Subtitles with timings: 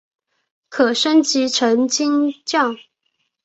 [0.67, 2.75] 可升级成金将。